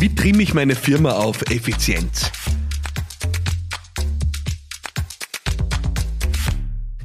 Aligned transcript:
Wie 0.00 0.14
trimme 0.14 0.42
ich 0.42 0.54
meine 0.54 0.74
Firma 0.74 1.12
auf 1.12 1.42
Effizienz? 1.50 2.32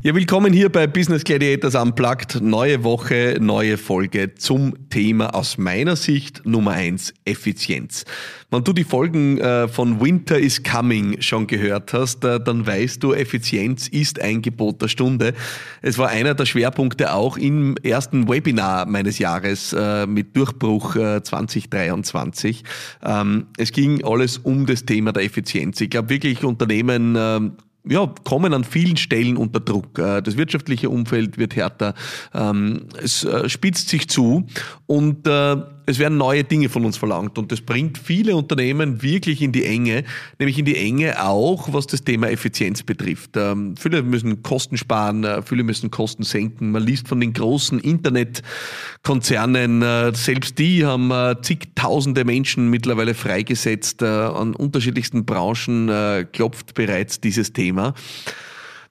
Ja, 0.05 0.13
willkommen 0.13 0.53
hier 0.53 0.71
bei 0.71 0.85
Business 0.85 1.23
Gladiators 1.23 1.73
Unplugged. 1.73 2.39
Neue 2.39 2.83
Woche, 2.83 3.39
neue 3.41 3.75
Folge 3.75 4.35
zum 4.35 4.87
Thema 4.91 5.33
aus 5.33 5.57
meiner 5.57 5.95
Sicht 5.95 6.45
Nummer 6.45 6.73
eins 6.73 7.11
Effizienz. 7.25 8.05
Wenn 8.51 8.63
du 8.63 8.71
die 8.71 8.83
Folgen 8.83 9.39
äh, 9.39 9.67
von 9.67 9.99
Winter 9.99 10.37
is 10.37 10.61
Coming 10.61 11.19
schon 11.23 11.47
gehört 11.47 11.91
hast, 11.93 12.23
äh, 12.23 12.39
dann 12.39 12.67
weißt 12.67 13.01
du, 13.01 13.13
Effizienz 13.13 13.87
ist 13.87 14.21
ein 14.21 14.43
Gebot 14.43 14.79
der 14.79 14.89
Stunde. 14.89 15.33
Es 15.81 15.97
war 15.97 16.09
einer 16.09 16.35
der 16.35 16.45
Schwerpunkte 16.45 17.11
auch 17.11 17.35
im 17.35 17.75
ersten 17.77 18.29
Webinar 18.29 18.85
meines 18.85 19.17
Jahres 19.17 19.73
äh, 19.73 20.05
mit 20.05 20.37
Durchbruch 20.37 20.93
2023. 20.93 22.63
Ähm, 23.03 23.47
es 23.57 23.71
ging 23.71 24.05
alles 24.05 24.37
um 24.37 24.67
das 24.67 24.85
Thema 24.85 25.13
der 25.13 25.23
Effizienz. 25.23 25.81
Ich 25.81 25.89
glaube 25.89 26.09
wirklich, 26.11 26.43
Unternehmen 26.43 27.15
ähm, 27.17 27.53
ja, 27.87 28.11
kommen 28.23 28.53
an 28.53 28.63
vielen 28.63 28.97
Stellen 28.97 29.37
unter 29.37 29.59
Druck. 29.59 29.97
Äh, 29.99 30.21
das 30.21 30.37
wirtschaftliche 30.37 30.89
Umfeld 30.89 31.37
wird 31.37 31.55
härter, 31.55 31.93
ähm, 32.33 32.87
es 33.01 33.23
äh, 33.23 33.49
spitzt 33.49 33.89
sich 33.89 34.07
zu 34.09 34.45
und 34.85 35.27
äh, 35.27 35.57
es 35.85 35.99
werden 35.99 36.17
neue 36.17 36.43
Dinge 36.43 36.69
von 36.69 36.85
uns 36.85 36.97
verlangt 36.97 37.37
und 37.37 37.51
das 37.51 37.61
bringt 37.61 37.97
viele 37.97 38.35
Unternehmen 38.35 39.01
wirklich 39.01 39.41
in 39.41 39.51
die 39.51 39.65
Enge, 39.65 40.03
nämlich 40.39 40.57
in 40.57 40.65
die 40.65 40.77
Enge 40.77 41.23
auch, 41.23 41.73
was 41.73 41.87
das 41.87 42.03
Thema 42.03 42.29
Effizienz 42.29 42.83
betrifft. 42.83 43.31
Ähm, 43.35 43.75
viele 43.77 44.03
müssen 44.03 44.43
Kosten 44.43 44.77
sparen, 44.77 45.23
äh, 45.23 45.41
viele 45.41 45.63
müssen 45.63 45.91
Kosten 45.91 46.23
senken. 46.23 46.71
Man 46.71 46.83
liest 46.83 47.07
von 47.07 47.19
den 47.19 47.33
großen 47.33 47.79
Internetkonzernen, 47.79 49.81
äh, 49.81 50.11
selbst 50.13 50.59
die 50.59 50.85
haben 50.85 51.11
äh, 51.11 51.35
zigtausende 51.41 52.25
Menschen 52.25 52.69
mittlerweile 52.69 53.13
freigesetzt, 53.13 54.03
an 54.03 54.55
unterschiedlichsten 54.55 55.25
Branchen 55.25 56.27
klopft 56.31 56.73
bereits 56.73 57.21
dieses 57.21 57.53
Thema. 57.53 57.93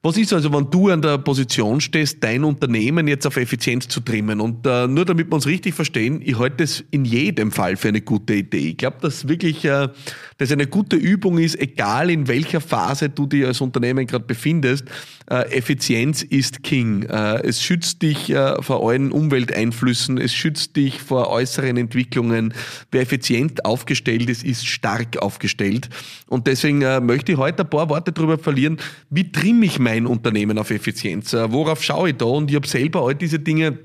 Was 0.05 0.19
ist 0.19 0.35
also, 0.35 0.53
wenn 0.53 0.71
du 0.71 0.91
an 0.91 1.01
der 1.01 1.17
Position 1.17 1.81
stehst, 1.81 2.23
dein 2.23 2.45
Unternehmen 2.45 3.09
jetzt 3.09 3.27
auf 3.27 3.39
Effizienz 3.39 3.89
zu 3.89 4.01
trimmen? 4.01 4.39
Und 4.39 4.67
äh, 4.67 4.87
nur 4.87 5.07
damit 5.07 5.31
wir 5.31 5.35
uns 5.35 5.47
richtig 5.47 5.73
verstehen, 5.73 6.21
ich 6.23 6.39
halte 6.39 6.63
es 6.63 6.85
in 6.91 7.07
jedem 7.07 7.51
Fall 7.51 7.79
für 7.79 7.89
eine 7.89 8.03
gute 8.03 8.35
Idee. 8.35 8.69
Ich 8.69 8.77
glaube, 8.77 8.99
dass 9.01 9.29
wirklich 9.29 9.65
äh, 9.65 9.89
das 10.37 10.53
eine 10.53 10.67
gute 10.67 10.97
Übung 10.97 11.39
ist, 11.39 11.59
egal 11.59 12.11
in 12.11 12.29
welcher 12.29 12.61
Phase 12.61 13.09
du 13.09 13.25
dich 13.25 13.47
als 13.47 13.63
Unternehmen 13.63 14.07
gerade 14.07 14.27
befindest. 14.27 14.85
Äh, 15.30 15.56
Effizienz 15.56 16.22
ist 16.22 16.62
King. 16.62 17.05
Äh, 17.05 17.47
es 17.47 17.62
schützt 17.62 18.03
dich 18.03 18.30
äh, 18.30 18.61
vor 18.62 18.86
allen 18.89 19.11
Umwelteinflüssen, 19.11 20.19
es 20.19 20.34
schützt 20.34 20.77
dich 20.77 21.00
vor 21.00 21.30
äußeren 21.30 21.78
Entwicklungen. 21.78 22.53
Wer 22.91 23.03
effizient 23.03 23.64
aufgestellt 23.64 24.28
ist, 24.28 24.45
ist 24.45 24.67
stark 24.67 25.19
aufgestellt. 25.22 25.89
Und 26.28 26.47
deswegen 26.47 26.80
möchte 27.06 27.33
ich 27.33 27.39
heute 27.39 27.62
ein 27.62 27.70
paar 27.70 27.89
Worte 27.89 28.12
darüber 28.12 28.39
verlieren, 28.39 28.78
wie 29.08 29.30
trimme 29.33 29.64
ich 29.67 29.78
mein 29.78 30.06
Unternehmen 30.06 30.58
auf 30.58 30.70
Effizienz? 30.70 31.33
Worauf 31.33 31.83
schaue 31.83 32.11
ich 32.11 32.17
da? 32.17 32.27
Und 32.27 32.50
ich 32.50 32.56
habe 32.56 32.67
selber 32.67 33.02
all 33.02 33.14
diese 33.14 33.39
Dinge 33.39 33.78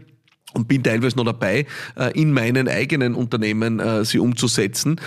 und 0.53 0.67
bin 0.67 0.83
teilweise 0.83 1.15
noch 1.17 1.25
dabei, 1.25 1.65
in 2.13 2.31
meinen 2.31 2.67
eigenen 2.67 3.15
Unternehmen 3.15 3.81
sie 4.03 4.19
umzusetzen. 4.19 4.99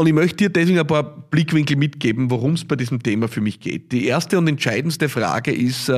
Und 0.00 0.06
ich 0.06 0.14
möchte 0.14 0.36
dir 0.36 0.48
deswegen 0.48 0.78
ein 0.78 0.86
paar 0.86 1.02
Blickwinkel 1.30 1.76
mitgeben, 1.76 2.30
worum 2.30 2.54
es 2.54 2.64
bei 2.64 2.74
diesem 2.74 3.02
Thema 3.02 3.28
für 3.28 3.42
mich 3.42 3.60
geht. 3.60 3.92
Die 3.92 4.06
erste 4.06 4.38
und 4.38 4.48
entscheidendste 4.48 5.10
Frage 5.10 5.52
ist, 5.52 5.92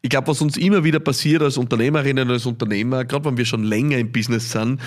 ich 0.00 0.08
glaube, 0.08 0.28
was 0.28 0.40
uns 0.40 0.56
immer 0.56 0.82
wieder 0.82 0.98
passiert 0.98 1.42
als 1.42 1.58
Unternehmerinnen, 1.58 2.30
als 2.30 2.46
Unternehmer, 2.46 3.04
gerade 3.04 3.26
wenn 3.26 3.36
wir 3.36 3.44
schon 3.44 3.64
länger 3.64 3.98
im 3.98 4.12
Business 4.12 4.50
sind, 4.52 4.80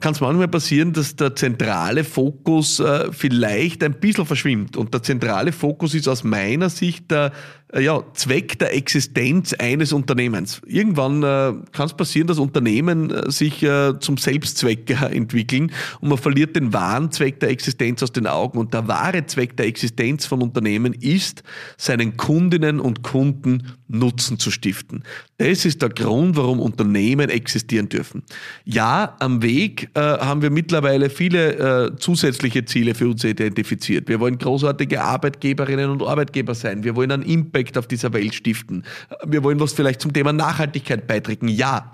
kann 0.00 0.12
es 0.12 0.20
manchmal 0.20 0.48
passieren, 0.48 0.92
dass 0.92 1.16
der 1.16 1.34
zentrale 1.34 2.04
Fokus 2.04 2.80
äh, 2.80 3.12
vielleicht 3.12 3.82
ein 3.82 3.94
bisschen 3.94 4.26
verschwimmt. 4.26 4.76
Und 4.76 4.92
der 4.92 5.02
zentrale 5.02 5.52
Fokus 5.52 5.94
ist 5.94 6.08
aus 6.08 6.24
meiner 6.24 6.68
Sicht 6.70 7.10
der 7.10 7.32
äh, 7.72 7.82
ja, 7.82 8.02
Zweck 8.14 8.58
der 8.58 8.74
Existenz 8.74 9.52
eines 9.54 9.92
Unternehmens. 9.92 10.60
Irgendwann 10.66 11.22
äh, 11.22 11.52
kann 11.72 11.86
es 11.86 11.94
passieren, 11.94 12.26
dass 12.26 12.38
Unternehmen 12.38 13.10
äh, 13.10 13.30
sich 13.30 13.62
äh, 13.62 13.98
zum 13.98 14.16
Selbstzweck 14.16 14.90
äh, 14.90 15.16
entwickeln 15.16 15.72
und 16.00 16.08
man 16.08 16.18
verliert 16.18 16.56
den 16.56 16.72
wahren 16.72 17.10
Zweck 17.10 17.40
der 17.40 17.50
Existenz 17.50 18.02
aus 18.02 18.12
den 18.12 18.26
Augen. 18.26 18.58
Und 18.58 18.74
der 18.74 18.88
wahre 18.88 19.26
Zweck 19.26 19.56
der 19.56 19.66
Existenz 19.66 20.26
von 20.26 20.42
Unternehmen 20.42 20.92
ist, 20.92 21.42
seinen 21.76 22.16
Kundinnen 22.16 22.80
und 22.80 23.02
Kunden 23.02 23.74
Nutzen 23.88 24.38
zu 24.38 24.50
stiften. 24.50 25.04
Das 25.38 25.64
ist 25.64 25.82
der 25.82 25.90
Grund, 25.90 26.36
warum 26.36 26.60
Unternehmen 26.60 27.28
existieren 27.28 27.88
dürfen. 27.88 28.22
Ja, 28.64 29.16
am 29.20 29.42
Weg 29.42 29.83
äh, 29.94 30.00
haben 30.00 30.42
wir 30.42 30.50
mittlerweile 30.50 31.10
viele 31.10 31.86
äh, 31.86 31.96
zusätzliche 31.96 32.64
Ziele 32.64 32.94
für 32.94 33.08
uns 33.08 33.24
identifiziert. 33.24 34.08
Wir 34.08 34.20
wollen 34.20 34.38
großartige 34.38 35.02
Arbeitgeberinnen 35.02 35.90
und 35.90 36.02
Arbeitgeber 36.02 36.54
sein. 36.54 36.84
Wir 36.84 36.96
wollen 36.96 37.10
einen 37.10 37.22
Impact 37.22 37.76
auf 37.78 37.86
dieser 37.86 38.12
Welt 38.12 38.34
stiften. 38.34 38.84
Wir 39.26 39.42
wollen 39.42 39.60
was 39.60 39.72
vielleicht 39.72 40.00
zum 40.00 40.12
Thema 40.12 40.32
Nachhaltigkeit 40.32 41.06
beitragen. 41.06 41.48
Ja, 41.48 41.92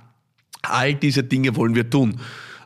all 0.62 0.94
diese 0.94 1.22
Dinge 1.22 1.56
wollen 1.56 1.74
wir 1.74 1.88
tun. 1.88 2.20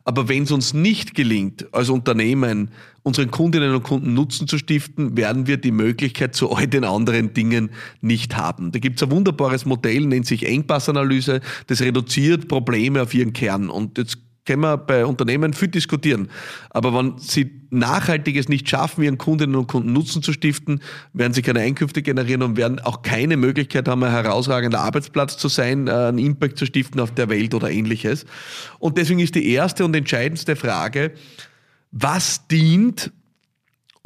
Aber 0.05 0.29
wenn 0.29 0.43
es 0.43 0.53
uns 0.53 0.75
nicht 0.75 1.15
gelingt, 1.15 1.67
als 1.73 1.89
Unternehmen 1.89 2.71
unseren 3.03 3.31
Kundinnen 3.31 3.75
und 3.75 3.83
Kunden 3.83 4.13
Nutzen 4.15 4.47
zu 4.47 4.59
stiften, 4.59 5.17
werden 5.17 5.47
wir 5.47 5.57
die 5.57 5.71
Möglichkeit 5.71 6.35
zu 6.35 6.53
all 6.53 6.67
den 6.67 6.85
anderen 6.85 7.33
Dingen 7.33 7.71
nicht 8.03 8.37
haben. 8.37 8.71
Da 8.73 8.79
gibt 8.79 8.97
es 8.97 9.03
ein 9.03 9.11
wunderbares 9.11 9.65
Modell, 9.65 10.07
nennt 10.07 10.27
sich 10.27 10.47
Engpassanalyse, 10.47 11.41
das 11.69 11.81
reduziert 11.81 12.49
Probleme 12.49 13.03
auf 13.03 13.15
ihren 13.15 13.33
Kern. 13.33 13.71
Und 13.71 13.97
jetzt 13.97 14.19
können 14.45 14.63
wir 14.63 14.77
bei 14.77 15.07
Unternehmen 15.07 15.53
viel 15.53 15.69
diskutieren. 15.69 16.29
Aber 16.71 16.95
wenn 16.95 17.19
sie 17.19 17.63
Nachhaltiges 17.71 18.49
nicht 18.49 18.69
schaffen, 18.69 19.03
ihren 19.03 19.19
Kundinnen 19.19 19.57
und 19.57 19.67
Kunden 19.67 19.93
Nutzen 19.93 20.23
zu 20.23 20.33
stiften, 20.33 20.81
werden 21.13 21.33
sie 21.33 21.43
keine 21.43 21.61
Einkünfte 21.61 22.03
generieren 22.03 22.43
und 22.43 22.57
werden 22.57 22.79
auch 22.81 23.03
keine 23.03 23.37
Möglichkeit 23.37 23.89
haben, 23.89 24.03
ein 24.05 24.11
herausragender 24.11 24.81
Arbeitsplatz 24.81 25.37
zu 25.37 25.49
sein, 25.49 25.89
äh, 25.89 25.93
einen 25.93 26.19
Impact 26.19 26.59
zu 26.59 26.67
stiften 26.67 27.01
auf 27.01 27.13
der 27.13 27.29
Welt 27.29 27.55
oder 27.55 27.71
ähnliches. 27.71 28.27
Und 28.79 28.99
deswegen 28.99 29.21
ist 29.21 29.35
die 29.35 29.49
erste 29.51 29.85
und 29.85 29.97
entscheidendste 29.97 30.57
Frage, 30.57 31.13
was 31.91 32.47
dient 32.49 33.13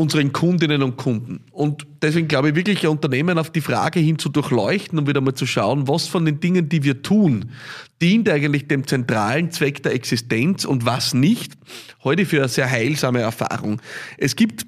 unseren 0.00 0.32
Kundinnen 0.32 0.84
und 0.84 0.97
Kunden. 0.97 1.41
Und 1.50 1.84
deswegen 2.03 2.28
glaube 2.28 2.50
ich 2.50 2.54
wirklich, 2.54 2.86
Unternehmen 2.86 3.36
auf 3.36 3.50
die 3.50 3.60
Frage 3.60 3.98
hin 3.98 4.16
zu 4.16 4.28
durchleuchten 4.28 4.97
und 4.97 5.09
wieder 5.09 5.20
mal 5.20 5.34
zu 5.34 5.44
schauen, 5.44 5.88
was 5.88 6.06
von 6.06 6.25
den 6.25 6.38
Dingen, 6.38 6.69
die 6.69 6.84
wir 6.84 7.03
tun, 7.03 7.50
dient 8.00 8.28
eigentlich 8.28 8.69
dem 8.69 8.87
zentralen 8.87 9.50
Zweck 9.50 9.82
der 9.82 9.94
Existenz 9.94 10.64
und 10.64 10.87
was 10.87 11.14
nicht, 11.14 11.54
heute 12.04 12.26
für 12.26 12.38
eine 12.38 12.48
sehr 12.48 12.70
heilsame 12.70 13.20
Erfahrung. 13.20 13.82
Es 14.19 14.37
gibt 14.37 14.66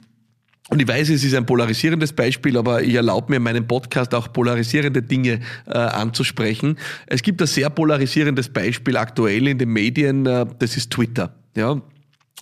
und 0.69 0.81
ich 0.81 0.87
weiß, 0.87 1.11
es 1.11 1.25
ist 1.25 1.35
ein 1.35 1.47
polarisierendes 1.47 2.13
Beispiel, 2.13 2.57
aber 2.57 2.83
ich 2.83 2.95
erlaube 2.95 3.31
mir 3.31 3.37
in 3.37 3.43
meinem 3.43 3.67
Podcast 3.67 4.15
auch 4.15 4.33
polarisierende 4.33 5.03
Dinge 5.03 5.41
äh, 5.67 5.73
anzusprechen. 5.73 6.77
Es 7.07 7.23
gibt 7.23 7.41
ein 7.41 7.49
sehr 7.49 7.71
polarisierendes 7.71 8.49
Beispiel 8.49 8.97
aktuell 8.97 9.49
in 9.49 9.59
den 9.59 9.71
Medien, 9.71 10.27
äh, 10.27 10.47
das 10.59 10.77
ist 10.77 10.91
Twitter. 10.91 11.35
Ja, 11.57 11.81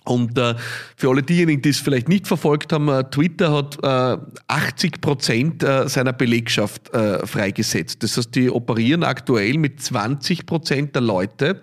und 0.05 0.37
äh, 0.37 0.55
für 0.95 1.09
alle 1.09 1.21
diejenigen, 1.21 1.61
die 1.61 1.69
es 1.69 1.79
vielleicht 1.79 2.09
nicht 2.09 2.27
verfolgt 2.27 2.73
haben, 2.73 2.87
äh, 2.89 3.03
Twitter 3.03 3.51
hat 3.51 3.77
äh, 3.83 4.17
80 4.47 5.01
Prozent 5.01 5.63
äh, 5.63 5.87
seiner 5.87 6.13
Belegschaft 6.13 6.93
äh, 6.93 7.25
freigesetzt. 7.25 8.01
Das 8.01 8.17
heißt, 8.17 8.33
die 8.33 8.49
operieren 8.49 9.03
aktuell 9.03 9.57
mit 9.57 9.81
20 9.81 10.45
Prozent 10.45 10.95
der 10.95 11.01
Leute 11.01 11.61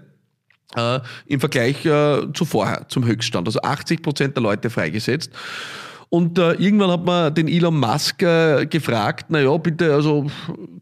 äh, 0.77 1.01
im 1.27 1.41
Vergleich 1.41 1.83
zu 1.83 2.45
vorher, 2.45 2.87
zum 2.89 3.05
Höchststand. 3.05 3.49
Also 3.49 3.61
80 3.63 4.03
Prozent 4.03 4.37
der 4.37 4.43
Leute 4.43 4.71
freigesetzt. 4.71 5.31
Und 6.09 6.39
äh, 6.39 6.53
irgendwann 6.53 6.91
hat 6.91 7.05
man 7.05 7.35
den 7.35 7.49
Elon 7.49 7.79
Musk 7.81 8.23
äh, 8.23 8.67
gefragt, 8.67 9.27
na 9.29 9.41
ja, 9.41 9.57
bitte, 9.57 9.93
also 9.93 10.27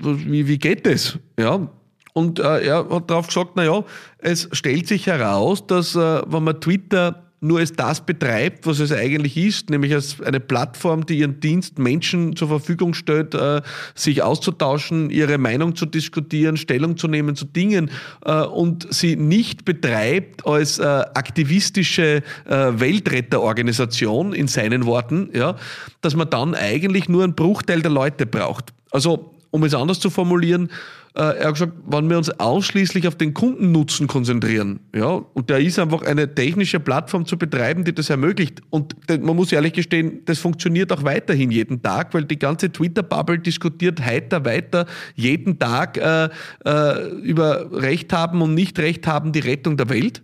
wie, 0.01 0.47
wie 0.47 0.59
geht 0.59 0.85
das? 0.85 1.19
Ja, 1.39 1.67
und 2.13 2.39
äh, 2.39 2.67
er 2.67 2.89
hat 2.91 3.11
darauf 3.11 3.29
gesagt, 3.29 3.53
na 3.55 3.65
ja, 3.65 3.83
es 4.19 4.49
stellt 4.53 4.87
sich 4.87 5.07
heraus, 5.07 5.67
dass 5.67 5.97
wenn 5.97 6.45
man 6.45 6.61
Twitter 6.61 7.24
nur 7.45 7.59
als 7.59 7.73
das 7.73 8.01
betreibt, 8.01 8.67
was 8.67 8.79
es 8.79 8.91
eigentlich 8.91 9.37
ist, 9.37 9.69
nämlich 9.69 9.93
als 9.93 10.21
eine 10.23 10.41
Plattform, 10.41 11.05
die 11.05 11.19
ihren 11.19 11.41
Dienst 11.41 11.79
Menschen 11.79 12.35
zur 12.37 12.49
Verfügung 12.49 12.95
stellt, 12.95 13.35
äh, 13.35 13.61
sich 13.95 14.23
auszutauschen, 14.23 15.11
ihre 15.11 15.37
Meinung 15.37 15.77
zu 15.77 15.85
diskutieren, 15.85 16.57
Stellung 16.57 16.97
zu 16.97 17.07
nehmen 17.07 17.37
zu 17.37 17.45
Dingen 17.45 17.91
äh, 18.25 18.43
und 18.45 18.93
sie 18.93 19.17
nicht 19.17 19.67
betreibt 19.67 20.47
als 20.47 20.79
äh, 20.79 20.85
aktivistische 20.85 22.23
Weltretterorganisation 22.47 24.33
in 24.33 24.49
seinen 24.49 24.87
Worten, 24.87 25.29
ja, 25.35 25.57
dass 26.01 26.17
man 26.17 26.31
dann 26.31 26.55
eigentlich 26.55 27.09
nur 27.09 27.25
einen 27.25 27.35
Bruchteil 27.35 27.83
der 27.83 27.91
Leute 27.91 28.27
braucht. 28.27 28.73
Also, 28.91 29.34
um 29.55 29.63
es 29.63 29.73
anders 29.73 30.01
zu 30.01 30.11
formulieren, 30.11 30.69
äh, 31.15 31.21
er 31.21 31.47
hat 31.47 31.53
gesagt, 31.53 31.75
wenn 31.87 32.11
wir 32.11 32.19
uns 32.19 32.29
ausschließlich 32.41 33.07
auf 33.07 33.15
den 33.15 33.35
Kundennutzen 33.35 34.09
konzentrieren, 34.09 34.81
ja, 34.93 35.07
und 35.07 35.49
da 35.49 35.59
ist 35.59 35.79
einfach 35.79 36.03
eine 36.03 36.35
technische 36.35 36.81
Plattform 36.81 37.25
zu 37.25 37.39
betreiben, 37.39 37.85
die 37.85 37.95
das 37.95 38.11
ermöglicht. 38.11 38.63
Und 38.71 38.97
man 39.09 39.37
muss 39.37 39.53
ehrlich 39.53 39.75
gestehen, 39.75 40.23
das 40.25 40.41
funktioniert 40.41 40.91
auch 40.91 41.05
weiterhin 41.05 41.53
jeden 41.53 41.81
Tag, 41.83 42.15
weil 42.15 42.25
die 42.25 42.37
ganze 42.37 42.73
Twitter-Bubble 42.73 43.39
diskutiert 43.39 44.05
heiter 44.05 44.45
weiter 44.45 44.87
jeden 45.15 45.61
Tag 45.61 45.99
äh, 45.99 46.31
äh, 46.65 47.09
über 47.21 47.71
Recht 47.71 48.13
haben 48.13 48.43
und 48.43 48.55
nicht 48.55 48.77
Recht 48.81 49.07
haben, 49.07 49.31
die 49.31 49.39
Rettung 49.39 49.77
der 49.77 49.89
Welt. 49.89 50.21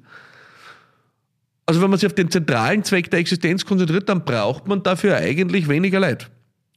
Also 1.67 1.81
wenn 1.81 1.91
man 1.91 2.01
sich 2.01 2.09
auf 2.09 2.15
den 2.15 2.33
zentralen 2.33 2.83
Zweck 2.83 3.13
der 3.13 3.21
Existenz 3.21 3.65
konzentriert, 3.65 4.09
dann 4.09 4.25
braucht 4.25 4.67
man 4.67 4.83
dafür 4.83 5.19
eigentlich 5.19 5.69
weniger 5.69 6.01
Leid. 6.01 6.33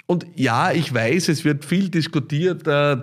Und 0.06 0.26
ja, 0.36 0.72
ich 0.72 0.94
weiß, 0.94 1.30
es 1.30 1.46
wird 1.46 1.66
viel 1.66 1.90
diskutiert, 1.90 2.68
äh, 2.68 2.98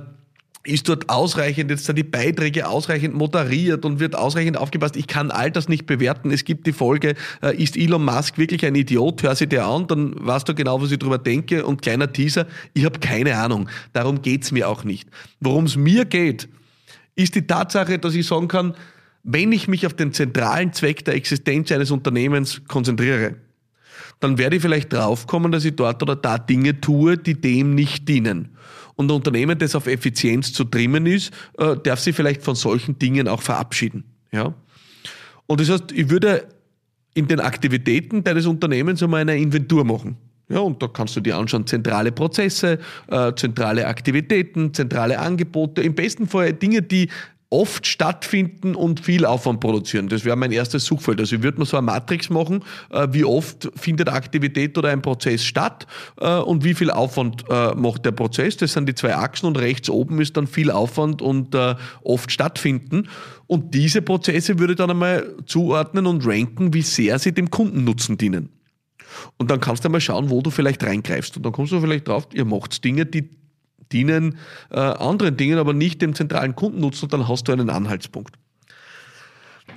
ist 0.62 0.88
dort 0.90 1.08
ausreichend, 1.08 1.70
jetzt 1.70 1.86
sind 1.86 1.96
die 1.96 2.04
Beiträge 2.04 2.68
ausreichend 2.68 3.14
moderiert 3.14 3.86
und 3.86 3.98
wird 3.98 4.14
ausreichend 4.14 4.58
aufgepasst. 4.58 4.96
Ich 4.96 5.06
kann 5.06 5.30
all 5.30 5.50
das 5.50 5.68
nicht 5.68 5.86
bewerten. 5.86 6.30
Es 6.30 6.44
gibt 6.44 6.66
die 6.66 6.74
Folge, 6.74 7.14
äh, 7.42 7.56
ist 7.56 7.78
Elon 7.78 8.04
Musk 8.04 8.36
wirklich 8.36 8.66
ein 8.66 8.74
Idiot? 8.74 9.22
Hör 9.22 9.34
sie 9.34 9.46
dir 9.46 9.64
an, 9.64 9.86
dann 9.86 10.14
weißt 10.18 10.46
du 10.48 10.54
genau, 10.54 10.82
was 10.82 10.90
ich 10.90 10.98
drüber 10.98 11.16
denke. 11.16 11.64
Und 11.64 11.80
kleiner 11.80 12.12
Teaser, 12.12 12.46
ich 12.74 12.84
habe 12.84 12.98
keine 12.98 13.36
Ahnung. 13.36 13.70
Darum 13.94 14.20
geht's 14.20 14.52
mir 14.52 14.68
auch 14.68 14.84
nicht. 14.84 15.08
Worum 15.40 15.64
es 15.64 15.76
mir 15.76 16.04
geht, 16.04 16.48
ist 17.16 17.34
die 17.34 17.46
Tatsache, 17.46 17.98
dass 17.98 18.14
ich 18.14 18.26
sagen 18.26 18.48
kann, 18.48 18.74
wenn 19.22 19.52
ich 19.52 19.66
mich 19.66 19.86
auf 19.86 19.94
den 19.94 20.12
zentralen 20.12 20.72
Zweck 20.74 21.04
der 21.04 21.14
Existenz 21.14 21.72
eines 21.72 21.90
Unternehmens 21.90 22.62
konzentriere, 22.68 23.36
dann 24.20 24.38
werde 24.38 24.56
ich 24.56 24.62
vielleicht 24.62 24.92
draufkommen, 24.92 25.50
dass 25.50 25.64
ich 25.64 25.74
dort 25.74 26.02
oder 26.02 26.14
da 26.14 26.38
Dinge 26.38 26.80
tue, 26.80 27.16
die 27.16 27.40
dem 27.40 27.74
nicht 27.74 28.08
dienen. 28.08 28.50
Und 28.94 29.10
ein 29.10 29.16
Unternehmen, 29.16 29.58
das 29.58 29.74
auf 29.74 29.86
Effizienz 29.86 30.52
zu 30.52 30.64
trimmen 30.64 31.06
ist, 31.06 31.32
äh, 31.58 31.76
darf 31.82 32.00
sich 32.00 32.14
vielleicht 32.14 32.42
von 32.42 32.54
solchen 32.54 32.98
Dingen 32.98 33.28
auch 33.28 33.40
verabschieden. 33.40 34.04
Ja? 34.30 34.54
Und 35.46 35.60
das 35.60 35.70
heißt, 35.70 35.92
ich 35.92 36.10
würde 36.10 36.46
in 37.14 37.26
den 37.26 37.40
Aktivitäten 37.40 38.22
deines 38.22 38.46
Unternehmens 38.46 39.02
einmal 39.02 39.22
eine 39.22 39.36
Inventur 39.36 39.84
machen. 39.84 40.16
Ja, 40.48 40.58
und 40.58 40.82
da 40.82 40.88
kannst 40.88 41.14
du 41.14 41.20
dir 41.20 41.36
anschauen, 41.36 41.66
zentrale 41.66 42.10
Prozesse, 42.10 42.78
äh, 43.08 43.32
zentrale 43.36 43.86
Aktivitäten, 43.86 44.74
zentrale 44.74 45.18
Angebote, 45.18 45.80
im 45.80 45.94
besten 45.94 46.26
Fall 46.26 46.52
Dinge, 46.52 46.82
die 46.82 47.08
oft 47.50 47.84
stattfinden 47.86 48.76
und 48.76 49.00
viel 49.00 49.26
Aufwand 49.26 49.58
produzieren. 49.58 50.08
Das 50.08 50.24
wäre 50.24 50.36
mein 50.36 50.52
erstes 50.52 50.84
Suchfeld. 50.84 51.18
Also 51.18 51.36
ich 51.36 51.42
würde 51.42 51.58
mir 51.58 51.66
so 51.66 51.76
eine 51.76 51.86
Matrix 51.86 52.30
machen, 52.30 52.64
äh, 52.90 53.08
wie 53.10 53.24
oft 53.24 53.68
findet 53.74 54.08
Aktivität 54.08 54.78
oder 54.78 54.90
ein 54.90 55.02
Prozess 55.02 55.44
statt 55.44 55.88
äh, 56.20 56.36
und 56.36 56.62
wie 56.62 56.74
viel 56.74 56.92
Aufwand 56.92 57.44
äh, 57.50 57.74
macht 57.74 58.04
der 58.04 58.12
Prozess. 58.12 58.56
Das 58.56 58.72
sind 58.72 58.88
die 58.88 58.94
zwei 58.94 59.16
Achsen 59.16 59.46
und 59.46 59.58
rechts 59.58 59.90
oben 59.90 60.20
ist 60.20 60.36
dann 60.36 60.46
viel 60.46 60.70
Aufwand 60.70 61.22
und 61.22 61.56
oft 62.02 62.30
stattfinden. 62.30 63.08
Und 63.46 63.74
diese 63.74 64.02
Prozesse 64.02 64.58
würde 64.58 64.74
ich 64.74 64.76
dann 64.76 64.90
einmal 64.90 65.34
zuordnen 65.46 66.06
und 66.06 66.24
ranken, 66.24 66.72
wie 66.72 66.82
sehr 66.82 67.18
sie 67.18 67.32
dem 67.32 67.50
Kundennutzen 67.50 68.16
dienen. 68.16 68.50
Und 69.38 69.50
dann 69.50 69.60
kannst 69.60 69.84
du 69.84 69.88
einmal 69.88 70.00
schauen, 70.00 70.30
wo 70.30 70.40
du 70.40 70.50
vielleicht 70.50 70.84
reingreifst. 70.84 71.36
Und 71.36 71.44
dann 71.44 71.52
kommst 71.52 71.72
du 71.72 71.80
vielleicht 71.80 72.06
drauf, 72.06 72.28
ihr 72.32 72.44
macht 72.44 72.84
Dinge, 72.84 73.06
die 73.06 73.28
dienen 73.92 74.38
äh, 74.70 74.78
anderen 74.78 75.36
Dingen, 75.36 75.58
aber 75.58 75.72
nicht 75.72 76.02
dem 76.02 76.14
zentralen 76.14 76.54
Kundennutzen 76.54 77.04
und 77.06 77.12
dann 77.12 77.28
hast 77.28 77.48
du 77.48 77.52
einen 77.52 77.70
Anhaltspunkt. 77.70 78.36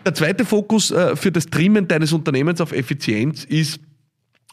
Der 0.05 0.13
zweite 0.13 0.45
Fokus 0.45 0.91
äh, 0.91 1.15
für 1.15 1.31
das 1.31 1.47
Trimmen 1.47 1.87
deines 1.87 2.13
Unternehmens 2.13 2.61
auf 2.61 2.71
Effizienz 2.71 3.43
ist 3.43 3.79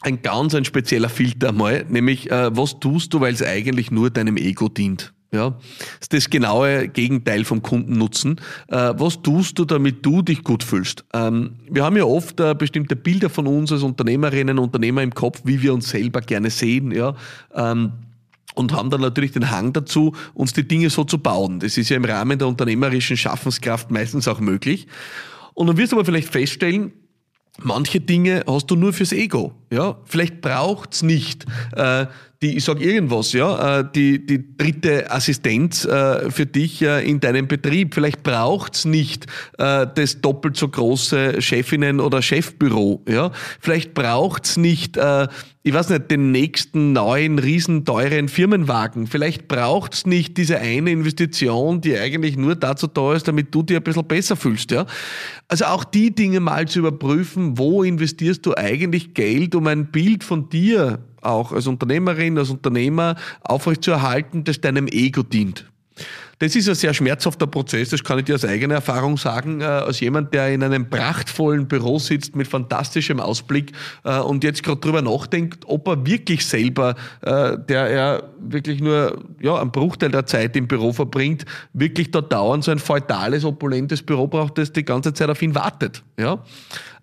ein 0.01 0.21
ganz 0.21 0.55
ein 0.55 0.65
spezieller 0.65 1.09
Filter 1.09 1.51
mal, 1.51 1.85
nämlich 1.89 2.31
äh, 2.31 2.55
was 2.55 2.79
tust 2.79 3.13
du, 3.13 3.21
weil 3.21 3.33
es 3.33 3.43
eigentlich 3.43 3.91
nur 3.91 4.09
deinem 4.09 4.37
Ego 4.37 4.69
dient. 4.69 5.13
Ja, 5.33 5.51
das 5.51 5.99
ist 6.01 6.13
das 6.13 6.29
genaue 6.29 6.89
Gegenteil 6.89 7.45
vom 7.45 7.61
Kundennutzen. 7.61 8.41
Äh, 8.67 8.93
was 8.97 9.21
tust 9.21 9.57
du, 9.59 9.63
damit 9.63 10.05
du 10.05 10.21
dich 10.21 10.43
gut 10.43 10.61
fühlst? 10.61 11.05
Ähm, 11.13 11.51
wir 11.69 11.85
haben 11.85 11.95
ja 11.95 12.03
oft 12.03 12.41
äh, 12.41 12.53
bestimmte 12.53 12.97
Bilder 12.97 13.29
von 13.29 13.47
uns 13.47 13.71
als 13.71 13.81
Unternehmerinnen, 13.83 14.59
Unternehmer 14.59 15.03
im 15.03 15.13
Kopf, 15.13 15.41
wie 15.45 15.61
wir 15.61 15.73
uns 15.73 15.89
selber 15.89 16.19
gerne 16.19 16.49
sehen. 16.49 16.91
Ja, 16.91 17.15
ähm, 17.55 17.93
und 18.55 18.73
haben 18.73 18.89
dann 18.89 19.01
natürlich 19.01 19.31
den 19.31 19.51
Hang 19.51 19.73
dazu, 19.73 20.13
uns 20.33 20.53
die 20.53 20.67
Dinge 20.67 20.89
so 20.89 21.03
zu 21.03 21.17
bauen. 21.17 21.59
Das 21.59 21.77
ist 21.77 21.89
ja 21.89 21.97
im 21.97 22.05
Rahmen 22.05 22.37
der 22.37 22.47
unternehmerischen 22.47 23.17
Schaffenskraft 23.17 23.91
meistens 23.91 24.27
auch 24.27 24.39
möglich. 24.39 24.87
Und 25.53 25.67
dann 25.67 25.77
wirst 25.77 25.91
du 25.91 25.97
aber 25.97 26.05
vielleicht 26.05 26.29
feststellen, 26.29 26.93
manche 27.59 27.99
Dinge 27.99 28.43
hast 28.47 28.67
du 28.71 28.75
nur 28.75 28.93
fürs 28.93 29.11
Ego. 29.11 29.53
Ja, 29.71 29.97
vielleicht 30.05 30.41
braucht's 30.41 31.03
nicht 31.03 31.45
äh, 31.75 32.07
die, 32.41 32.57
ich 32.57 32.63
sage 32.63 32.83
irgendwas, 32.83 33.33
ja, 33.33 33.79
äh, 33.79 33.85
die, 33.93 34.25
die 34.25 34.57
dritte 34.57 35.11
Assistenz 35.11 35.85
äh, 35.85 36.31
für 36.31 36.47
dich 36.47 36.81
äh, 36.81 37.07
in 37.07 37.19
deinem 37.19 37.47
Betrieb. 37.47 37.93
Vielleicht 37.93 38.23
braucht's 38.23 38.85
nicht 38.85 39.27
das 39.57 40.21
doppelt 40.21 40.57
so 40.57 40.67
große 40.67 41.41
Chefinnen- 41.41 41.99
oder 41.99 42.21
Chefbüro. 42.21 43.03
Ja? 43.07 43.31
Vielleicht 43.59 43.93
braucht's 43.93 44.57
nicht, 44.57 44.97
ich 44.97 45.73
weiß 45.73 45.89
nicht, 45.89 46.09
den 46.09 46.31
nächsten 46.31 46.93
neuen, 46.93 47.37
riesenteuren 47.37 48.27
Firmenwagen. 48.27 49.07
Vielleicht 49.07 49.47
braucht's 49.47 50.05
nicht 50.05 50.37
diese 50.37 50.59
eine 50.59 50.91
Investition, 50.91 51.81
die 51.81 51.97
eigentlich 51.97 52.37
nur 52.37 52.55
dazu 52.55 52.87
da 52.87 53.13
ist, 53.13 53.27
damit 53.27 53.53
du 53.53 53.61
dir 53.61 53.77
ein 53.77 53.83
bisschen 53.83 54.07
besser 54.07 54.35
fühlst. 54.35 54.71
Ja? 54.71 54.85
Also 55.47 55.65
auch 55.65 55.83
die 55.83 56.13
Dinge 56.13 56.39
mal 56.39 56.67
zu 56.67 56.79
überprüfen, 56.79 57.57
wo 57.57 57.83
investierst 57.83 58.45
du 58.45 58.55
eigentlich 58.55 59.13
Geld, 59.13 59.53
um 59.53 59.67
ein 59.67 59.91
Bild 59.91 60.23
von 60.23 60.49
dir 60.49 60.99
auch 61.21 61.51
als 61.51 61.67
Unternehmerin, 61.67 62.37
als 62.37 62.49
Unternehmer 62.49 63.15
aufrechtzuerhalten, 63.41 64.43
das 64.43 64.61
deinem 64.61 64.87
Ego 64.87 65.23
dient. 65.23 65.65
Das 66.41 66.55
ist 66.55 66.67
ein 66.67 66.73
sehr 66.73 66.91
schmerzhafter 66.95 67.45
Prozess, 67.45 67.89
das 67.89 68.03
kann 68.03 68.17
ich 68.17 68.25
dir 68.25 68.33
aus 68.33 68.43
eigener 68.43 68.73
Erfahrung 68.73 69.15
sagen, 69.15 69.61
äh, 69.61 69.65
als 69.65 69.99
jemand, 69.99 70.33
der 70.33 70.51
in 70.51 70.63
einem 70.63 70.89
prachtvollen 70.89 71.67
Büro 71.67 71.99
sitzt 71.99 72.35
mit 72.35 72.47
fantastischem 72.47 73.19
Ausblick 73.19 73.73
äh, 74.03 74.17
und 74.17 74.43
jetzt 74.43 74.63
gerade 74.63 74.81
drüber 74.81 75.03
nachdenkt, 75.03 75.65
ob 75.67 75.87
er 75.87 76.03
wirklich 76.03 76.43
selber, 76.43 76.95
äh, 77.21 77.59
der 77.69 77.85
er 77.87 78.23
wirklich 78.39 78.81
nur 78.81 79.23
ja, 79.39 79.61
einen 79.61 79.71
Bruchteil 79.71 80.09
der 80.09 80.25
Zeit 80.25 80.55
im 80.55 80.67
Büro 80.67 80.93
verbringt, 80.93 81.45
wirklich 81.73 82.09
dort 82.09 82.33
dauernd 82.33 82.63
so 82.63 82.71
ein 82.71 82.79
feudales, 82.79 83.45
opulentes 83.45 84.01
Büro 84.01 84.25
braucht, 84.25 84.57
das 84.57 84.73
die 84.73 84.83
ganze 84.83 85.13
Zeit 85.13 85.29
auf 85.29 85.43
ihn 85.43 85.53
wartet. 85.53 86.01
Ja? 86.17 86.43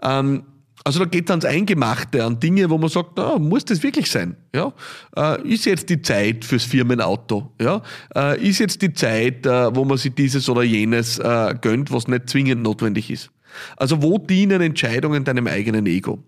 Ähm, 0.03 0.43
also 0.89 1.01
da 1.01 1.05
geht 1.05 1.29
es 1.29 1.31
ans 1.31 1.45
Eingemachte, 1.45 2.25
an 2.25 2.41
Dinge, 2.41 2.71
wo 2.71 2.79
man 2.79 2.89
sagt, 2.89 3.11
na, 3.17 3.39
muss 3.39 3.63
das 3.67 3.83
wirklich 3.83 4.11
sein? 4.11 4.37
Ja? 4.55 4.73
Äh, 5.15 5.47
ist 5.47 5.67
jetzt 5.67 5.91
die 5.91 6.01
Zeit 6.01 6.47
fürs 6.47 6.65
Firmenauto? 6.65 7.53
Ja? 7.61 7.83
Äh, 8.17 8.43
ist 8.49 8.59
jetzt 8.59 8.81
die 8.81 8.95
Zeit, 8.95 9.45
äh, 9.45 9.77
wo 9.77 9.85
man 9.85 9.99
sich 9.99 10.15
dieses 10.15 10.49
oder 10.49 10.63
jenes 10.63 11.19
äh, 11.19 11.55
gönnt, 11.61 11.93
was 11.93 12.09
nicht 12.09 12.31
zwingend 12.31 12.63
notwendig 12.63 13.11
ist? 13.11 13.31
Also 13.77 14.03
wo 14.03 14.17
dienen 14.17 14.63
Entscheidungen 14.63 15.25
deinem 15.25 15.47
eigenen 15.47 15.85
Ego? 15.85 16.25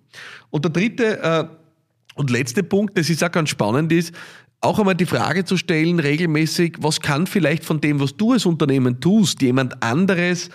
Und 0.50 0.66
der 0.66 0.72
dritte 0.72 1.22
äh, 1.22 1.44
und 2.16 2.28
letzte 2.28 2.62
Punkt, 2.62 2.98
das 2.98 3.08
ist 3.08 3.24
auch 3.24 3.32
ganz 3.32 3.48
spannend, 3.48 3.90
ist, 3.92 4.12
auch 4.60 4.78
einmal 4.78 4.94
die 4.94 5.06
Frage 5.06 5.46
zu 5.46 5.56
stellen, 5.56 6.00
regelmäßig, 6.00 6.74
was 6.80 7.00
kann 7.00 7.26
vielleicht 7.26 7.64
von 7.64 7.80
dem, 7.80 7.98
was 7.98 8.18
du 8.18 8.32
als 8.32 8.44
Unternehmen 8.44 9.00
tust, 9.00 9.40
jemand 9.40 9.82
anderes 9.82 10.50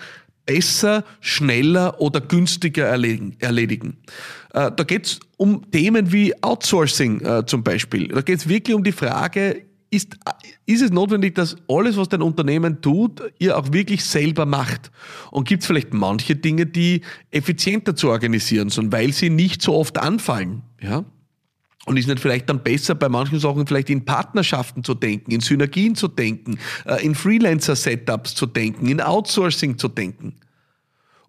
besser, 0.46 1.04
schneller 1.20 2.00
oder 2.00 2.20
günstiger 2.20 2.86
erledigen. 2.86 3.96
Äh, 4.54 4.70
da 4.74 4.84
geht 4.84 5.06
es 5.06 5.20
um 5.36 5.70
Themen 5.70 6.12
wie 6.12 6.32
Outsourcing 6.42 7.20
äh, 7.20 7.44
zum 7.44 7.62
Beispiel. 7.62 8.08
Da 8.08 8.22
geht 8.22 8.38
es 8.38 8.48
wirklich 8.48 8.74
um 8.74 8.84
die 8.84 8.92
Frage, 8.92 9.64
ist, 9.90 10.16
ist 10.66 10.82
es 10.82 10.90
notwendig, 10.90 11.34
dass 11.34 11.56
alles, 11.68 11.96
was 11.96 12.08
dein 12.08 12.22
Unternehmen 12.22 12.80
tut, 12.80 13.22
ihr 13.38 13.56
auch 13.56 13.72
wirklich 13.72 14.04
selber 14.04 14.46
macht? 14.46 14.90
Und 15.30 15.46
gibt 15.46 15.62
es 15.62 15.66
vielleicht 15.66 15.94
manche 15.94 16.36
Dinge, 16.36 16.66
die 16.66 17.02
effizienter 17.30 17.94
zu 17.94 18.08
organisieren 18.08 18.70
sind, 18.70 18.92
weil 18.92 19.12
sie 19.12 19.30
nicht 19.30 19.62
so 19.62 19.74
oft 19.74 19.98
anfallen? 19.98 20.62
Ja? 20.80 21.04
Und 21.86 21.96
ist 21.96 22.08
nicht 22.08 22.20
vielleicht 22.20 22.48
dann 22.50 22.62
besser, 22.62 22.96
bei 22.96 23.08
manchen 23.08 23.38
Sachen 23.38 23.66
vielleicht 23.66 23.88
in 23.90 24.04
Partnerschaften 24.04 24.82
zu 24.82 24.94
denken, 24.94 25.30
in 25.30 25.40
Synergien 25.40 25.94
zu 25.94 26.08
denken, 26.08 26.58
äh, 26.84 27.04
in 27.04 27.14
Freelancer-Setups 27.14 28.34
zu 28.34 28.46
denken, 28.46 28.88
in 28.88 29.00
Outsourcing 29.00 29.78
zu 29.78 29.88
denken, 29.88 30.34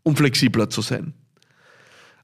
um 0.02 0.16
flexibler 0.16 0.70
zu 0.70 0.82
sein? 0.82 1.14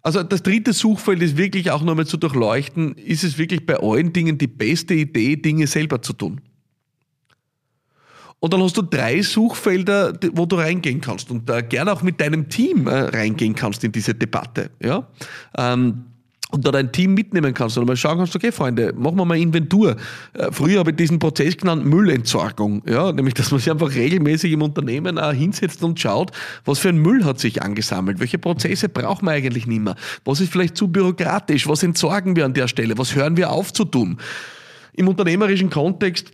Also 0.02 0.22
das 0.24 0.44
dritte 0.44 0.74
Suchfeld 0.74 1.22
ist 1.22 1.38
wirklich 1.38 1.72
auch 1.72 1.84
nochmal 1.84 2.08
zu 2.08 2.18
durchleuchten, 2.18 2.96
ist 2.96 3.24
es 3.24 3.38
wirklich 3.38 3.66
bei 3.66 3.78
allen 3.78 4.12
Dingen 4.12 4.38
die 4.38 4.48
beste 4.48 4.96
Idee, 4.96 5.38
Dinge 5.38 5.68
selber 5.68 6.02
zu 6.02 6.14
tun? 6.14 6.42
Und 8.40 8.52
dann 8.52 8.62
hast 8.62 8.76
du 8.76 8.82
drei 8.82 9.22
Suchfelder, 9.22 10.12
wo 10.34 10.46
du 10.46 10.58
reingehen 10.58 11.00
kannst 11.00 11.32
und 11.32 11.50
äh, 11.50 11.64
gerne 11.64 11.94
auch 11.94 12.02
mit 12.02 12.20
deinem 12.20 12.50
Team 12.50 12.88
äh, 12.88 12.94
reingehen 12.94 13.56
kannst 13.56 13.86
in 13.86 13.94
diese 13.94 14.14
Debatte. 14.14 14.72
Ja? 14.82 15.08
Ähm, 15.58 16.04
und 16.54 16.68
da 16.68 16.72
dein 16.72 16.92
Team 16.92 17.16
mitnehmen 17.16 17.52
kannst 17.56 17.80
und 17.80 17.88
mal 17.88 17.98
schauen 17.98 18.20
kannst, 18.20 18.36
okay, 18.36 18.52
Freunde, 18.52 18.94
machen 18.96 19.18
wir 19.18 19.26
mal 19.26 19.40
Inventur. 19.40 19.96
Äh, 20.34 20.52
früher 20.52 20.80
habe 20.80 20.92
ich 20.92 20.98
diesen 20.98 21.18
Prozess 21.18 21.58
genannt 21.58 21.84
Müllentsorgung, 21.84 22.84
ja, 22.88 23.12
nämlich, 23.12 23.34
dass 23.34 23.50
man 23.50 23.60
sich 23.60 23.72
einfach 23.72 23.96
regelmäßig 23.96 24.52
im 24.52 24.62
Unternehmen 24.62 25.18
auch 25.18 25.34
hinsetzt 25.34 25.82
und 25.82 26.00
schaut, 26.00 26.32
was 26.64 26.78
für 26.78 26.90
ein 26.90 27.00
Müll 27.00 27.26
hat 27.26 27.40
sich 27.40 27.64
angesammelt, 27.64 28.20
welche 28.20 28.38
Prozesse 28.38 28.88
brauchen 28.88 29.26
wir 29.26 29.32
eigentlich 29.32 29.66
nicht 29.66 29.82
mehr, 29.82 29.96
was 30.26 30.42
ist 30.42 30.52
vielleicht 30.52 30.78
zu 30.78 30.90
bürokratisch, 30.90 31.68
was 31.68 31.82
entsorgen 31.82 32.36
wir 32.36 32.46
an 32.46 32.54
der 32.54 32.68
Stelle, 32.68 33.00
was 33.00 33.16
hören 33.16 33.36
wir 33.36 33.52
auf 33.52 33.74
zu 33.74 33.84
tun. 33.84 34.20
Im 34.94 35.08
unternehmerischen 35.08 35.72
Kontext 35.72 36.32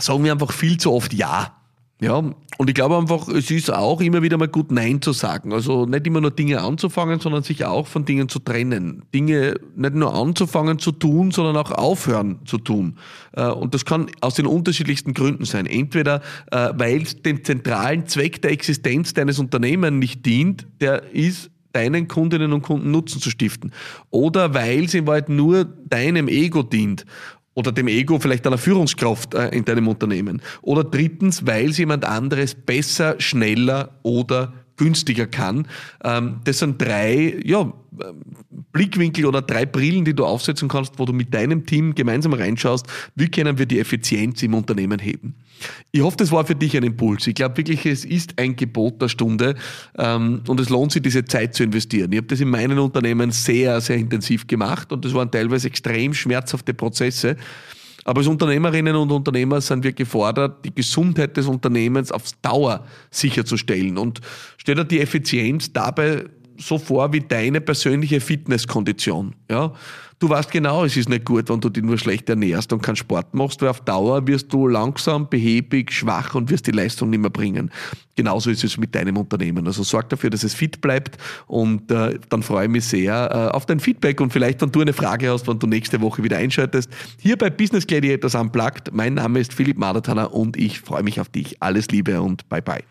sagen 0.00 0.24
wir 0.24 0.32
einfach 0.32 0.52
viel 0.52 0.78
zu 0.78 0.92
oft 0.92 1.12
Ja. 1.12 1.61
Ja, 2.02 2.16
und 2.16 2.68
ich 2.68 2.74
glaube 2.74 2.96
einfach, 2.96 3.28
es 3.28 3.48
ist 3.52 3.72
auch 3.72 4.00
immer 4.00 4.22
wieder 4.22 4.36
mal 4.36 4.48
gut, 4.48 4.72
Nein 4.72 5.00
zu 5.00 5.12
sagen. 5.12 5.52
Also 5.52 5.86
nicht 5.86 6.04
immer 6.04 6.20
nur 6.20 6.32
Dinge 6.32 6.60
anzufangen, 6.60 7.20
sondern 7.20 7.44
sich 7.44 7.64
auch 7.64 7.86
von 7.86 8.04
Dingen 8.04 8.28
zu 8.28 8.40
trennen. 8.40 9.04
Dinge 9.14 9.54
nicht 9.76 9.94
nur 9.94 10.12
anzufangen 10.12 10.80
zu 10.80 10.90
tun, 10.90 11.30
sondern 11.30 11.56
auch 11.56 11.70
aufhören 11.70 12.40
zu 12.44 12.58
tun. 12.58 12.96
Äh, 13.34 13.46
und 13.46 13.72
das 13.72 13.84
kann 13.84 14.10
aus 14.20 14.34
den 14.34 14.46
unterschiedlichsten 14.46 15.14
Gründen 15.14 15.44
sein. 15.44 15.64
Entweder, 15.64 16.22
äh, 16.50 16.70
weil 16.74 17.02
es 17.02 17.22
dem 17.22 17.44
zentralen 17.44 18.04
Zweck 18.06 18.42
der 18.42 18.50
Existenz 18.50 19.14
deines 19.14 19.38
Unternehmens 19.38 20.00
nicht 20.00 20.26
dient, 20.26 20.66
der 20.80 21.04
ist 21.12 21.52
deinen 21.72 22.08
Kundinnen 22.08 22.52
und 22.52 22.62
Kunden 22.62 22.90
Nutzen 22.90 23.20
zu 23.20 23.30
stiften 23.30 23.72
oder 24.10 24.54
weil 24.54 24.88
sie 24.88 25.04
halt 25.06 25.28
nur 25.28 25.64
deinem 25.64 26.28
Ego 26.28 26.62
dient 26.62 27.06
oder 27.54 27.72
dem 27.72 27.88
Ego 27.88 28.18
vielleicht 28.18 28.46
einer 28.46 28.58
Führungskraft 28.58 29.34
äh, 29.34 29.48
in 29.48 29.64
deinem 29.64 29.88
Unternehmen. 29.88 30.40
Oder 30.62 30.84
drittens, 30.84 31.46
weil 31.46 31.70
es 31.70 31.78
jemand 31.78 32.04
anderes 32.04 32.54
besser, 32.54 33.16
schneller 33.18 33.98
oder 34.02 34.52
günstiger 34.76 35.26
kann. 35.26 35.66
Ähm, 36.02 36.40
das 36.44 36.58
sind 36.58 36.80
drei 36.80 37.40
ja, 37.44 37.72
Blickwinkel 38.72 39.26
oder 39.26 39.42
drei 39.42 39.66
Brillen, 39.66 40.04
die 40.04 40.14
du 40.14 40.24
aufsetzen 40.24 40.68
kannst, 40.68 40.98
wo 40.98 41.04
du 41.04 41.12
mit 41.12 41.32
deinem 41.34 41.66
Team 41.66 41.94
gemeinsam 41.94 42.32
reinschaust, 42.32 42.86
wie 43.14 43.28
können 43.28 43.58
wir 43.58 43.66
die 43.66 43.78
Effizienz 43.78 44.42
im 44.42 44.54
Unternehmen 44.54 44.98
heben. 44.98 45.34
Ich 45.90 46.00
hoffe, 46.00 46.16
das 46.16 46.30
war 46.32 46.44
für 46.44 46.54
dich 46.54 46.76
ein 46.76 46.82
Impuls. 46.82 47.26
Ich 47.26 47.34
glaube 47.34 47.56
wirklich, 47.56 47.86
es 47.86 48.04
ist 48.04 48.38
ein 48.38 48.56
Gebot 48.56 49.00
der 49.00 49.08
Stunde 49.08 49.54
ähm, 49.98 50.42
und 50.46 50.60
es 50.60 50.68
lohnt 50.68 50.92
sich, 50.92 51.02
diese 51.02 51.24
Zeit 51.24 51.54
zu 51.54 51.62
investieren. 51.62 52.12
Ich 52.12 52.18
habe 52.18 52.26
das 52.26 52.40
in 52.40 52.50
meinen 52.50 52.78
Unternehmen 52.78 53.30
sehr, 53.30 53.80
sehr 53.80 53.96
intensiv 53.96 54.46
gemacht 54.46 54.92
und 54.92 55.04
das 55.04 55.14
waren 55.14 55.30
teilweise 55.30 55.68
extrem 55.68 56.14
schmerzhafte 56.14 56.74
Prozesse. 56.74 57.36
Aber 58.04 58.18
als 58.18 58.26
Unternehmerinnen 58.26 58.96
und 58.96 59.12
Unternehmer 59.12 59.60
sind 59.60 59.84
wir 59.84 59.92
gefordert, 59.92 60.64
die 60.64 60.74
Gesundheit 60.74 61.36
des 61.36 61.46
Unternehmens 61.46 62.10
aufs 62.10 62.40
Dauer 62.40 62.84
sicherzustellen. 63.10 63.96
Und 63.96 64.20
stell 64.56 64.74
dir 64.74 64.84
die 64.84 65.00
Effizienz 65.00 65.72
dabei 65.72 66.24
so 66.58 66.78
vor 66.78 67.12
wie 67.12 67.20
deine 67.20 67.60
persönliche 67.60 68.20
Fitnesskondition. 68.20 69.34
Ja? 69.50 69.72
Du 70.22 70.28
weißt 70.28 70.52
genau, 70.52 70.84
es 70.84 70.96
ist 70.96 71.08
nicht 71.08 71.24
gut, 71.24 71.48
wenn 71.48 71.60
du 71.60 71.68
dich 71.68 71.82
nur 71.82 71.98
schlecht 71.98 72.28
ernährst 72.28 72.72
und 72.72 72.80
keinen 72.80 72.94
Sport 72.94 73.34
machst, 73.34 73.60
weil 73.60 73.70
auf 73.70 73.80
Dauer 73.80 74.24
wirst 74.28 74.52
du 74.52 74.68
langsam, 74.68 75.28
behäbig, 75.28 75.90
schwach 75.90 76.36
und 76.36 76.48
wirst 76.48 76.68
die 76.68 76.70
Leistung 76.70 77.10
nicht 77.10 77.18
mehr 77.18 77.30
bringen. 77.30 77.72
Genauso 78.14 78.50
ist 78.50 78.62
es 78.62 78.76
mit 78.76 78.94
deinem 78.94 79.16
Unternehmen. 79.16 79.66
Also 79.66 79.82
sorg 79.82 80.10
dafür, 80.10 80.30
dass 80.30 80.44
es 80.44 80.54
fit 80.54 80.80
bleibt 80.80 81.18
und 81.48 81.90
äh, 81.90 82.20
dann 82.28 82.44
freue 82.44 82.66
ich 82.66 82.70
mich 82.70 82.84
sehr 82.84 83.30
äh, 83.32 83.52
auf 83.52 83.66
dein 83.66 83.80
Feedback 83.80 84.20
und 84.20 84.32
vielleicht, 84.32 84.62
wenn 84.62 84.70
du 84.70 84.80
eine 84.80 84.92
Frage 84.92 85.28
hast, 85.28 85.48
wenn 85.48 85.58
du 85.58 85.66
nächste 85.66 86.00
Woche 86.00 86.22
wieder 86.22 86.36
einschaltest. 86.36 86.88
Hier 87.18 87.36
bei 87.36 87.50
Business 87.50 87.84
Gladiators 87.84 88.36
Unplugged. 88.36 88.92
Mein 88.92 89.14
Name 89.14 89.40
ist 89.40 89.52
Philipp 89.52 89.76
Madertaner 89.76 90.32
und 90.32 90.56
ich 90.56 90.78
freue 90.78 91.02
mich 91.02 91.20
auf 91.20 91.30
dich. 91.30 91.60
Alles 91.60 91.88
Liebe 91.88 92.22
und 92.22 92.48
bye 92.48 92.62
bye. 92.62 92.84